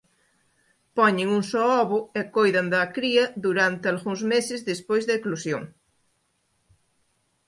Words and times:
Poñen 0.97 1.27
un 1.37 1.41
só 1.51 1.63
ovo 1.81 1.99
e 2.19 2.21
coidan 2.35 2.67
da 2.73 2.81
cría 2.95 3.25
durante 3.45 3.85
algúns 3.87 4.21
meses 4.33 4.59
despois 4.71 5.03
da 5.05 5.17
eclosión. 5.19 5.63